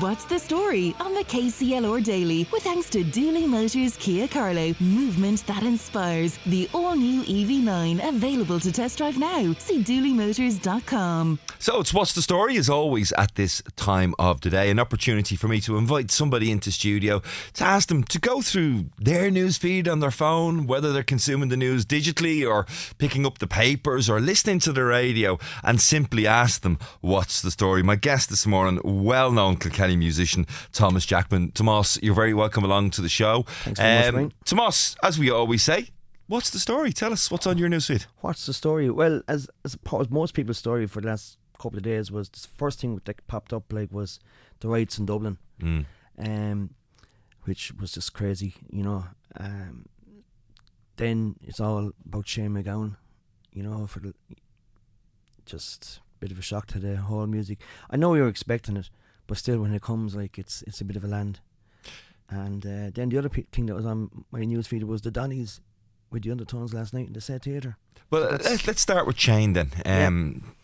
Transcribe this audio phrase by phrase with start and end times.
[0.00, 5.46] What's the story on the KCLR Daily with thanks to Dooley Motors Kia Carlow, movement
[5.46, 6.38] that inspires.
[6.46, 9.52] The all new EV9 available to test drive now.
[9.58, 11.40] See dooleymotors.com.
[11.58, 14.70] So it's what's the story as always at this time of the day.
[14.70, 17.20] An opportunity for me to invite somebody into studio
[17.52, 21.50] to ask them to go through their news feed on their phone, whether they're consuming
[21.50, 22.66] the news digitally or
[22.96, 27.50] picking up the papers or listening to the radio, and simply ask them what's the
[27.50, 27.82] story.
[27.82, 31.50] My guest this morning, well known Kilkenny musician Tomas Jackman.
[31.52, 33.42] Tomas, you're very welcome along to the show.
[33.64, 34.32] Thanks very much, mate.
[34.44, 35.88] Tomas, as we always say,
[36.28, 36.92] what's the story?
[36.92, 38.06] Tell us what's on your newsfeed.
[38.20, 38.88] What's the story?
[38.90, 39.76] Well, as as
[40.10, 43.52] most people's story for the last couple of days was the first thing that popped
[43.52, 44.18] up like was
[44.60, 45.84] the riots in Dublin, Mm.
[46.18, 46.70] um,
[47.44, 49.04] which was just crazy, you know.
[49.36, 49.86] Um,
[50.96, 52.96] then it's all about Shane MacGowan,
[53.52, 54.14] you know, for the
[55.46, 57.58] just a bit of a shock to the whole music.
[57.90, 58.90] I know we were expecting it,
[59.26, 61.40] but still, when it comes, like it's it's a bit of a land.
[62.28, 65.60] And uh, then the other pe- thing that was on my newsfeed was the Donnies
[66.10, 67.76] with the undertones last night in the set theatre.
[68.10, 69.70] Well, uh, let's, let's start with Shane then.
[69.84, 70.54] Um,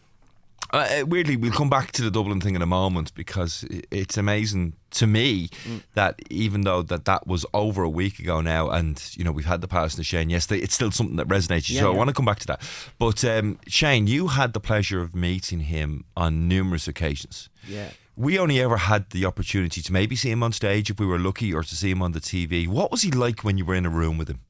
[0.73, 4.19] uh, uh, weirdly, we'll come back to the Dublin thing in a moment because it's
[4.19, 5.49] amazing to me
[5.95, 9.47] that even though that that was over a week ago now, and you know we've
[9.47, 11.71] had the passing of Shane yesterday, it's still something that resonates.
[11.71, 12.63] Yeah, so I want to come back to that.
[12.99, 17.49] But um, Shane, you had the pleasure of meeting him on numerous occasions.
[17.67, 17.91] Yeah.
[18.19, 21.21] We only ever had the opportunity to maybe see him on stage if we were
[21.21, 22.67] lucky, or to see him on the TV.
[22.67, 24.41] What was he like when you were in a room with him?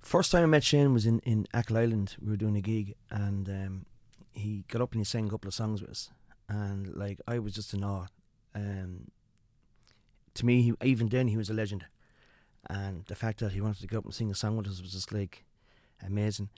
[0.00, 2.16] First time I met Shane was in, in Achill Island.
[2.18, 3.86] We were doing a gig and um,
[4.32, 6.08] he got up and he sang a couple of songs with us.
[6.48, 8.06] And like I was just in awe.
[8.54, 9.10] Um,
[10.32, 11.84] to me, he, even then, he was a legend.
[12.70, 14.80] And the fact that he wanted to go up and sing a song with us
[14.80, 15.44] was just like
[16.02, 16.48] amazing.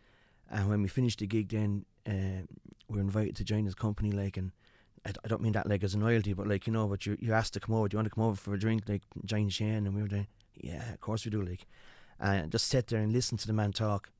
[0.48, 2.46] And when we finished the gig, then uh,
[2.86, 4.12] we were invited to join his company.
[4.12, 4.52] Like, and
[5.06, 7.16] I, I don't mean that like as a loyalty, but like you know, but you
[7.20, 7.88] you asked to come over.
[7.88, 8.84] Do you want to come over for a drink?
[8.88, 11.42] Like join Shane, and we were like, yeah, of course we do.
[11.42, 11.66] Like,
[12.20, 14.10] and just sit there and listen to the man talk.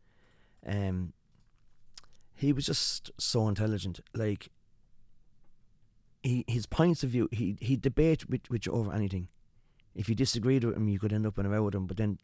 [0.67, 1.13] Um,
[2.35, 4.01] he was just so intelligent.
[4.15, 4.49] Like,
[6.23, 9.29] he his points of view, he he debate with, with you over anything.
[9.95, 11.87] If you disagreed with him, you could end up in a row with him.
[11.87, 12.19] But then,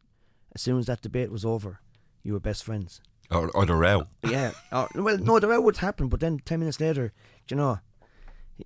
[0.55, 1.81] as soon as that debate was over,
[2.23, 3.01] you were best friends.
[3.31, 4.05] Or, or the row?
[4.27, 4.53] Yeah.
[4.73, 7.13] Or, well, no, the row would happen, but then ten minutes later,
[7.47, 7.81] do you know,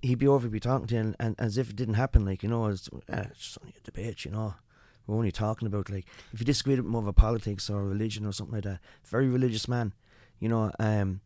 [0.01, 2.25] he'd be over, he'd be talking to you, and, and as if it didn't happen.
[2.25, 4.25] Like you know, it's, uh, it's just only a debate.
[4.25, 4.55] You know,
[5.05, 8.31] we're only talking about like if you disagreed with him over politics or religion or
[8.31, 8.79] something like that.
[9.05, 9.93] Very religious man.
[10.39, 11.21] You know, um,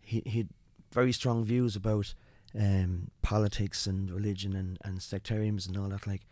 [0.00, 0.48] he he'd
[0.92, 2.14] very strong views about
[2.58, 6.06] um politics and religion and and sectarianism and all that.
[6.06, 6.22] Like,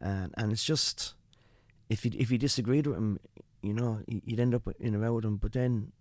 [0.00, 1.14] and and it's just
[1.88, 3.18] if you if you disagreed with him,
[3.62, 5.36] you know, you'd end up in a row with him.
[5.36, 5.92] But then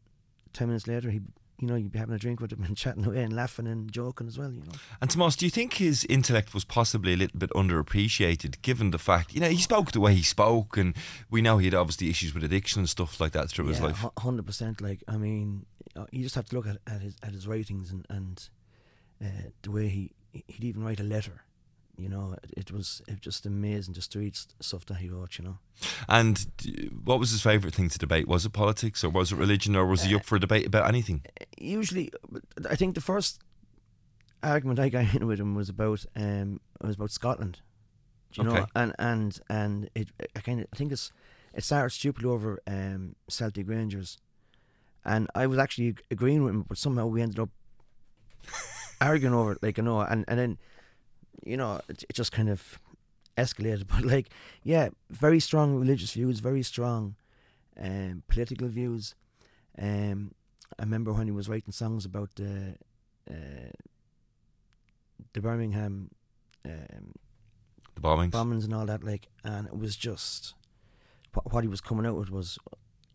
[0.54, 1.22] ten minutes later, he,
[1.60, 3.92] you know, you'd be having a drink with him and chatting away and laughing and
[3.92, 4.52] joking as well.
[4.52, 4.74] You know.
[5.02, 9.00] And Tomas, do you think his intellect was possibly a little bit underappreciated, given the
[9.00, 10.96] fact, you know, he spoke the way he spoke, and
[11.30, 14.06] we know he had obviously issues with addiction and stuff like that through his life.
[14.20, 14.82] hundred percent.
[14.82, 17.92] Like, I mean, uh, you just have to look at, at his at his writings
[17.92, 18.50] and and
[19.24, 21.44] uh, the way he he'd even write a letter.
[21.98, 25.38] You know, it, it was it just amazing just to read stuff that he wrote.
[25.40, 25.58] You know.
[26.08, 26.46] And
[27.04, 28.28] what was his favourite thing to debate?
[28.28, 30.88] Was it politics, or was it religion, or was he up for a debate about
[30.88, 31.24] anything?
[31.58, 32.12] usually
[32.70, 33.40] I think the first
[34.44, 37.62] argument I got in with him was about um was about Scotland.
[38.34, 38.60] You Okay.
[38.60, 38.68] know?
[38.76, 41.12] And and and it I kind of I think it's
[41.54, 44.18] it started stupidly over um Celtic Rangers,
[45.04, 47.50] and I was actually agreeing with him, but somehow we ended up
[49.02, 49.64] arguing over it.
[49.64, 50.58] Like you know, and and then
[51.46, 52.80] you know it, it just kind of
[53.38, 53.88] escalated.
[53.94, 54.30] But like
[54.64, 57.16] yeah, very strong religious views, very strong
[57.80, 59.16] um political views.
[59.80, 60.32] Um,
[60.80, 62.76] I remember when he was writing songs about the
[63.30, 63.72] uh,
[65.34, 66.10] the Birmingham
[66.66, 67.14] um,
[67.96, 68.32] The bombings.
[68.32, 70.54] bombings and all that, like, and it was just
[71.34, 72.58] what, what he was coming out with was,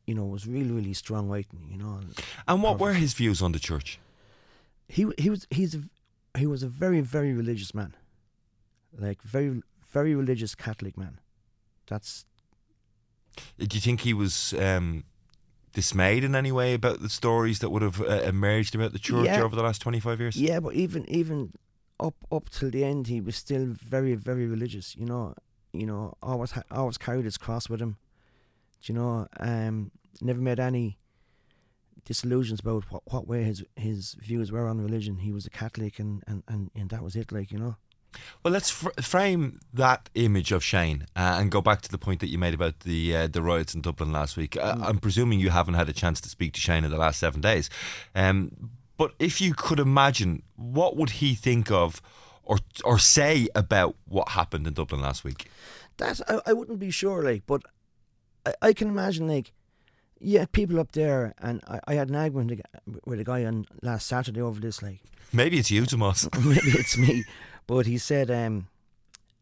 [0.07, 1.99] you know, was really really strong writing, you know.
[2.01, 3.99] And and what were his views on the church?
[4.89, 5.83] he he was he's a,
[6.39, 7.95] he was a very very religious man,
[8.99, 9.63] like very
[9.93, 11.19] very religious Catholic man.
[11.87, 12.25] That's
[13.59, 15.05] Do you think he was um,
[15.73, 19.27] dismayed in any way about the stories that would have uh, emerged about the church
[19.27, 19.43] Yeah.
[19.43, 20.37] over the last 25 years?
[20.37, 21.53] Yeah, but even even
[22.01, 24.97] up up till the end, he was still very very religious.
[24.97, 25.35] You know,
[25.73, 27.97] you know, always ha- always carried his cross with him.
[28.83, 29.27] Do you know?
[29.39, 29.91] Um,
[30.21, 30.99] never made any
[32.05, 35.19] disillusions about what, what way his his views were on religion.
[35.19, 37.31] He was a Catholic, and and, and, and that was it.
[37.33, 37.77] Like you know.
[38.43, 42.21] Well, let's fr- frame that image of Shane uh, and go back to the point
[42.21, 44.57] that you made about the uh, the riots in Dublin last week.
[44.57, 47.19] Uh, I'm presuming you haven't had a chance to speak to Shane in the last
[47.19, 47.71] seven days,
[48.15, 52.01] um, but if you could imagine, what would he think of,
[52.45, 55.49] or or say about what happened in Dublin last week?
[55.99, 57.63] That I, I wouldn't be sure, like, but
[58.47, 59.53] I, I can imagine, like,
[60.21, 62.61] yeah, people up there, and I, I had an argument
[63.05, 65.01] with a guy on last Saturday over this, like,
[65.33, 66.29] Maybe it's you, Tomas.
[66.45, 67.25] maybe it's me,
[67.67, 68.69] but he said um,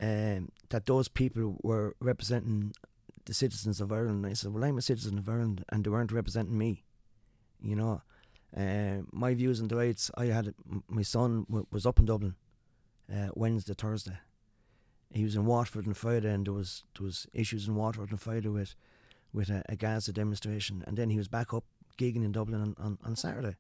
[0.01, 2.73] um, that those people were representing
[3.25, 4.27] the citizens of Ireland.
[4.27, 6.85] I said, well, I'm a citizen of Ireland, and they weren't representing me.
[7.63, 8.03] You know,
[8.57, 10.11] uh, my views on the rights.
[10.17, 10.55] I had
[10.89, 12.35] my son w- was up in Dublin
[13.13, 14.19] uh, Wednesday, Thursday.
[15.13, 18.19] He was in Waterford on Friday, and there was there was issues in Waterford on
[18.19, 18.75] Friday with
[19.33, 21.65] with a, a Gaza demonstration, and then he was back up
[21.99, 23.57] gigging in Dublin on, on, on Saturday,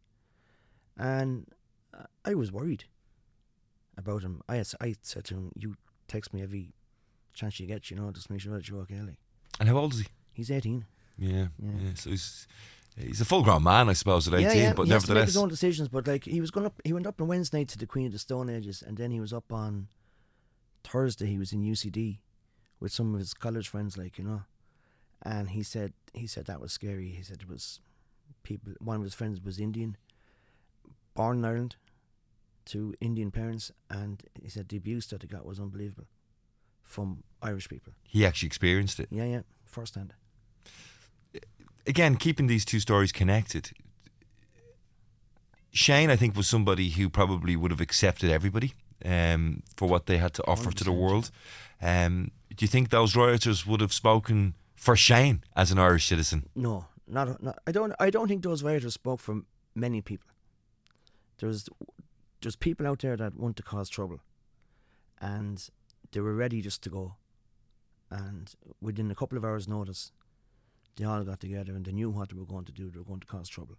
[0.96, 1.46] and
[1.92, 2.84] uh, I was worried
[4.00, 4.42] about him.
[4.48, 5.76] I I said to him, "You
[6.08, 6.72] text me every
[7.32, 9.00] chance you get, you know, just make sure that you're okay."
[9.60, 10.06] And how old is he?
[10.32, 10.84] he's eighteen.
[11.18, 11.70] Yeah, Yeah.
[11.80, 11.94] yeah.
[11.94, 12.48] So he's
[12.96, 14.56] he's a full grown man, I suppose, at eighteen.
[14.56, 14.72] yeah, yeah.
[14.72, 15.88] But he has to make nevertheless, his own decisions.
[15.88, 18.12] But like he was going up, he went up on Wednesday to the Queen of
[18.12, 19.88] the Stone Ages, and then he was up on
[20.84, 21.26] Thursday.
[21.26, 22.18] He was in UCD
[22.80, 24.42] with some of his college friends, like you know,
[25.22, 27.08] and he said he said that was scary.
[27.10, 27.80] He said it was
[28.42, 28.72] people.
[28.80, 29.96] One of his friends was Indian,
[31.14, 31.76] born in Ireland,
[32.66, 36.06] to Indian parents, and he said the abuse that he got was unbelievable
[36.82, 37.92] from Irish people.
[38.02, 39.08] he actually experienced it.
[39.10, 40.14] Yeah, yeah, firsthand.
[41.86, 43.70] again, keeping these two stories connected,
[45.72, 48.74] Shane, I think, was somebody who probably would have accepted everybody
[49.04, 51.30] um, for what they had to offer to the world.
[51.80, 56.48] Um, do you think those rioters would have spoken for Shane as an Irish citizen?
[56.54, 57.58] No, not, not.
[57.66, 57.92] I don't.
[58.00, 59.42] I don't think those rioters spoke for
[59.74, 60.28] many people.
[61.38, 61.68] There's
[62.40, 64.20] there's people out there that want to cause trouble,
[65.20, 65.68] and
[66.12, 67.14] they were ready just to go.
[68.10, 70.12] And within a couple of hours' notice,
[70.96, 72.90] they all got together and they knew what they were going to do.
[72.90, 73.76] They were going to cause trouble.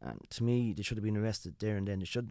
[0.00, 1.98] And to me, they should have been arrested there and then.
[2.00, 2.30] They should.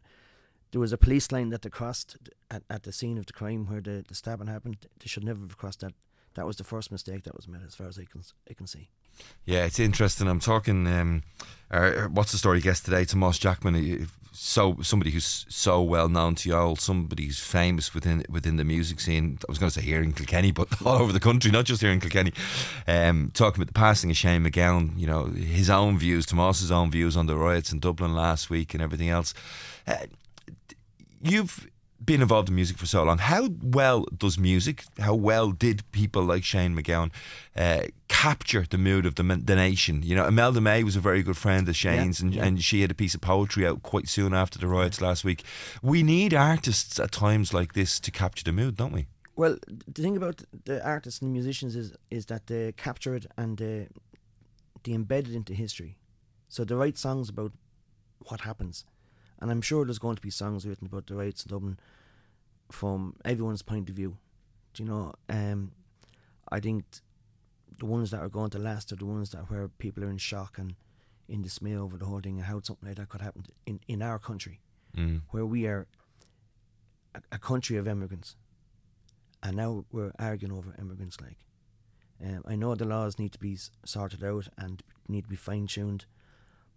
[0.71, 2.17] There was a police line that they crossed
[2.49, 4.77] at, at the scene of the crime where the, the stabbing happened.
[4.99, 5.94] They should never have crossed that.
[6.36, 8.68] That was the first mistake that was made, as far as I can I can
[8.68, 8.88] see.
[9.45, 10.28] Yeah, it's interesting.
[10.28, 10.88] I'm talking.
[10.88, 11.24] Um,
[11.69, 13.06] uh, what's the story guest today?
[13.06, 18.24] Tomas Jackman, so somebody who's so well known to you all, somebody who's famous within
[18.30, 19.38] within the music scene.
[19.48, 21.81] I was going to say here in Kilkenny, but all over the country, not just
[21.81, 22.33] here in Kilkenny.
[22.88, 26.92] Um, talking about the passing of Shane MacGowan, you know his own views, Tomas's own
[26.92, 29.33] views on the riots in Dublin last week and everything else.
[29.86, 30.06] Uh,
[31.22, 31.68] you've
[32.03, 33.18] been involved in music for so long.
[33.18, 37.12] How well does music, how well did people like Shane MacGowan
[37.56, 40.01] uh, capture the mood of the, the nation?
[40.03, 42.45] You know, Imelda May was a very good friend of Shane's, and, yeah.
[42.45, 45.44] and she had a piece of poetry out quite soon after the riots last week.
[45.81, 49.07] We need artists at times like this to capture the mood, don't we?
[49.36, 53.25] Well, the thing about the artists and the musicians is is that they capture it
[53.38, 53.88] and they
[54.83, 55.97] they embed it into history.
[56.50, 57.54] So they write songs about
[58.27, 58.86] what happens,
[59.41, 61.79] and I'm sure there's going to be songs written about the riots in Dublin
[62.71, 64.17] from everyone's point of view.
[64.73, 65.13] Do you know?
[65.29, 65.71] Um,
[66.49, 66.85] I think
[67.77, 70.17] the ones that are going to last are the ones that where people are in
[70.17, 70.75] shock and
[71.27, 74.01] in dismay over the whole thing and how something like that could happen in in
[74.01, 74.59] our country
[74.97, 75.21] Mm.
[75.29, 75.87] where we are
[77.15, 78.35] a, a country of immigrants,
[79.41, 81.17] and now we're arguing over immigrants.
[81.21, 81.37] Like,
[82.21, 85.65] um, I know the laws need to be sorted out and need to be fine
[85.67, 86.05] tuned,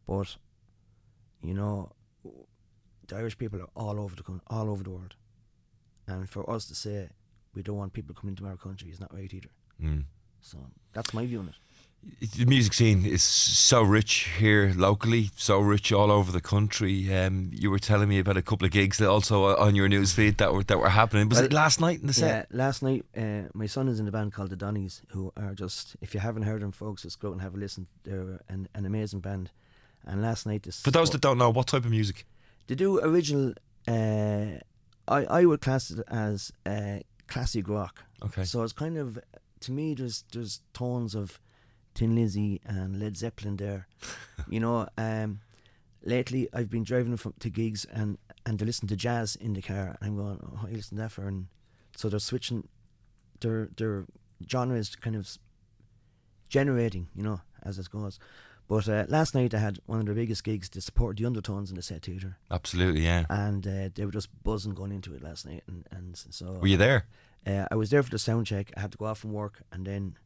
[0.07, 0.37] but
[1.43, 1.91] you know,
[3.09, 5.15] the Irish people are all over the all over the world,
[6.07, 7.09] and for us to say
[7.55, 9.51] we don't want people coming to our country is not right either.
[9.83, 10.05] Mm.
[10.41, 10.59] So
[10.93, 11.55] that's my view on it.
[12.37, 17.15] the music scene is so rich here locally, so rich all over the country.
[17.15, 20.13] Um, you were telling me about a couple of gigs that also on your news
[20.13, 21.29] feed that were that were happening.
[21.29, 22.49] Was Well, it last night in the set?
[22.51, 25.55] Yeah, last night, uh, my son is in a band called the Donnies, who are
[25.55, 27.87] just, if you haven't heard them, folks, just go and have a listen.
[28.03, 29.51] They're an, an amazing band.
[30.07, 32.27] And last night, this For those that don't know, what type of music?
[32.67, 33.55] They do original,
[33.87, 34.59] uh,
[35.07, 38.05] I, I would class it as uh, classic rock.
[38.25, 38.45] Okay.
[38.45, 39.19] So it's kind of,
[39.61, 41.41] to me, there's there's tones of
[41.95, 43.87] Thin Lizzy and Led Zeppelin there.
[44.49, 45.41] you know, um,
[46.03, 49.63] lately I've been driving from to gigs and and they listen to jazz in the
[49.63, 51.27] car, and I'm going, oh, you listen to that for?
[51.27, 51.47] And
[51.97, 52.69] so they're switching,
[53.41, 54.05] their their
[54.51, 55.39] genre is kind of
[56.49, 58.19] generating, you know, as it goes.
[58.69, 61.71] But uh, last night I had one of their biggest gigs to support the Undertones
[61.71, 63.25] in the set theatre, Absolutely, yeah.
[63.29, 66.67] and uh, they were just buzzing going into it last night, and and so Were
[66.69, 67.07] you there?
[67.47, 68.73] uh, I was there for the sound check.
[68.77, 70.17] I had to go off from work, and then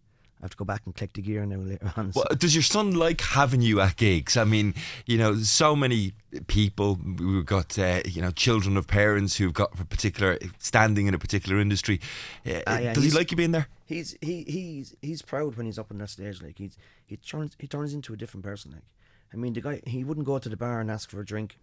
[0.40, 2.12] I have to go back and click the gear now later on.
[2.12, 4.36] so- Well, does your son like having you at gigs?
[4.36, 4.72] I mean,
[5.04, 6.12] you know, so many
[6.46, 6.96] people.
[7.18, 11.18] We've got uh, you know children of parents who've got a particular standing in a
[11.18, 12.00] particular industry.
[12.46, 13.66] Uh, Ah, yeah, does he like you being there?
[13.88, 16.42] He's he he's he's proud when he's up on that stage.
[16.42, 16.76] Like he's
[17.06, 18.72] he turns he turns into a different person.
[18.72, 18.84] Like
[19.32, 21.58] I mean, the guy he wouldn't go to the bar and ask for a drink.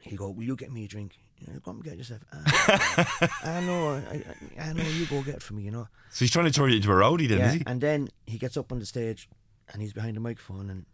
[0.00, 2.22] He'll go, "Will you get me a drink?" You know, go and get yourself.
[2.32, 4.22] Ah, I know, I,
[4.60, 4.82] I, know.
[4.82, 5.62] You go get it for me.
[5.62, 5.88] You know.
[6.10, 7.48] So he's trying to turn you into a roadie, then, yeah.
[7.48, 7.62] is he?
[7.66, 9.28] And then he gets up on the stage,
[9.72, 10.86] and he's behind the microphone, and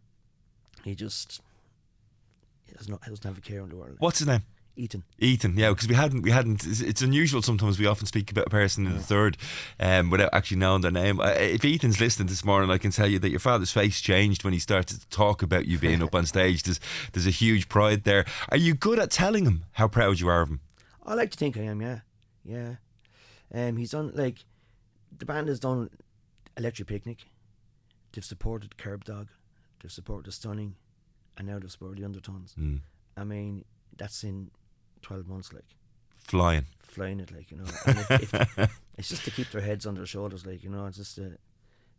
[0.84, 1.40] he just
[2.66, 3.96] he doesn't, he doesn't have a care in the world.
[3.98, 4.42] What's his name?
[4.76, 5.04] Ethan.
[5.18, 6.66] Ethan, yeah, because we hadn't, we hadn't.
[6.66, 7.78] It's, it's unusual sometimes.
[7.78, 9.38] We often speak about a person in the third,
[9.80, 11.18] um, without actually knowing their name.
[11.18, 14.44] Uh, if Ethan's listening this morning, I can tell you that your father's face changed
[14.44, 16.62] when he started to talk about you being up on stage.
[16.62, 16.78] There's,
[17.12, 18.26] there's a huge pride there.
[18.50, 20.60] Are you good at telling him how proud you are of him?
[21.04, 21.80] I like to think I am.
[21.80, 22.00] Yeah,
[22.44, 22.74] yeah.
[23.54, 24.44] Um, he's done like
[25.16, 25.88] the band has done
[26.56, 27.24] Electric Picnic.
[28.12, 29.28] They've supported Kerbdog.
[29.80, 30.74] They've supported The Stunning,
[31.38, 32.54] and now they've supported the Undertones.
[32.58, 32.80] Mm.
[33.16, 33.64] I mean,
[33.96, 34.50] that's in
[35.06, 35.68] twelve months, like
[36.32, 36.66] Flying.
[36.82, 37.70] flying it, like you know.
[37.86, 40.86] And if, if, it's just to keep their heads on their shoulders, like you know.
[40.86, 41.28] It's just a,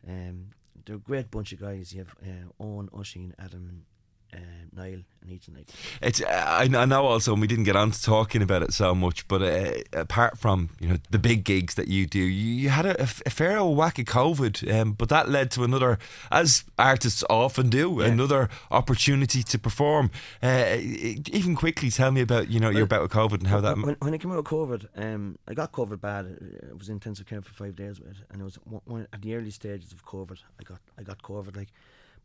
[0.07, 0.37] um,
[0.85, 1.93] they're a great bunch of guys.
[1.93, 3.85] You have uh, Owen, Oisin, Adam,
[4.33, 4.37] uh,
[4.73, 5.55] Niall, and Ethan.
[5.55, 5.67] Like
[6.01, 8.93] It's I, I know also, and we didn't get on to talking about it so
[8.95, 12.69] much, but uh, apart from you know the big gigs that you do, you, you
[12.69, 15.97] had a, a fair old whack of COVID, um, but that led to another,
[16.31, 18.07] as artists often do, Yeah.
[18.07, 20.11] another opportunity to perform.
[20.43, 23.77] Uh, even quickly, tell me about you know your bout with COVID and how that.
[23.77, 26.25] when, when I came out of COVID, um, I got COVID bad.
[26.69, 29.07] I was in intensive care for five days with it, and it was one, one,
[29.13, 30.39] at the early stages of COVID.
[30.59, 31.69] I got I got COVID like,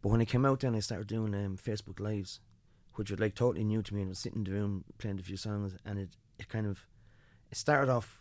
[0.02, 2.40] but when I came out, then I started doing um, Facebook lives,
[2.97, 4.02] which was like totally new to me.
[4.02, 6.66] And I was sitting in the room playing a few songs, and it it kind
[6.66, 6.87] of
[7.50, 8.21] it started off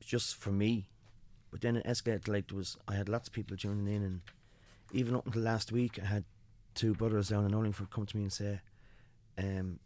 [0.00, 0.88] just for me,
[1.50, 4.20] but then it escalated like there was I had lots of people tuning in, and
[4.92, 6.24] even up until last week, I had
[6.74, 8.60] two brothers down in Urlingford come to me and say,
[9.36, 9.80] um,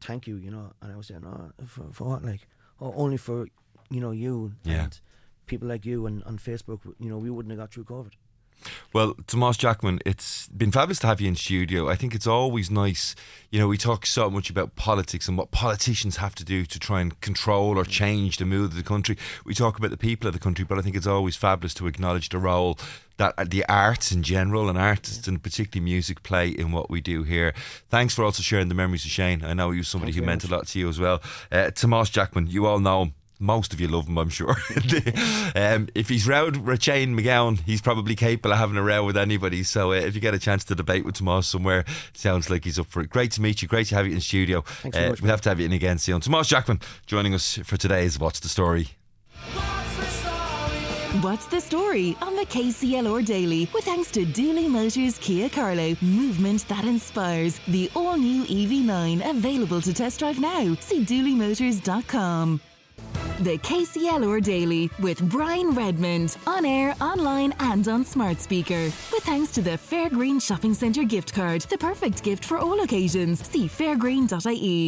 [0.00, 0.72] thank you, you know.
[0.82, 2.24] And I was saying, oh, for, for what?
[2.24, 2.46] Like,
[2.80, 3.46] oh, only for,
[3.90, 4.84] you know, you Yeah.
[4.84, 5.00] and
[5.46, 8.12] people like you and on Facebook, you know, we wouldn't have got through COVID.
[8.92, 11.88] Well, Tomas Jackman, it's been fabulous to have you in studio.
[11.88, 13.14] I think it's always nice.
[13.50, 16.78] You know, we talk so much about politics and what politicians have to do to
[16.78, 19.16] try and control or change the mood of the country.
[19.44, 21.86] We talk about the people of the country, but I think it's always fabulous to
[21.86, 22.78] acknowledge the role
[23.18, 27.22] that the arts in general and artists and particularly music play in what we do
[27.22, 27.54] here.
[27.88, 29.44] Thanks for also sharing the memories of Shane.
[29.44, 31.22] I know he was somebody Thanks who meant a lot to you as well.
[31.50, 33.14] Uh, Tomas Jackman, you all know him.
[33.42, 34.50] Most of you love him, I'm sure.
[35.56, 39.16] um, if he's rowed with Shane MacGowan, he's probably capable of having a row with
[39.16, 39.64] anybody.
[39.64, 41.84] So uh, if you get a chance to debate with Tomas somewhere,
[42.14, 43.10] sounds like he's up for it.
[43.10, 43.66] Great to meet you.
[43.66, 44.60] Great to have you in studio.
[44.60, 46.20] Uh, Thanks very much, we'll have to have you in again soon.
[46.20, 48.90] Tomas Jackman joining us for today's What's the Story?
[51.20, 53.68] What's the story on the KCLR Daily?
[53.74, 57.60] With thanks to Dooley Motors Kia Carlow, movement that inspires.
[57.68, 60.74] The all new EV9 available to test drive now.
[60.80, 62.71] See dooleymotors.com.
[63.42, 68.84] The KCLR Daily with Brian Redmond on air, online, and on smart speaker.
[69.12, 73.44] With thanks to the Fairgreen Shopping Centre gift card, the perfect gift for all occasions.
[73.48, 74.72] See fairgreen.ie.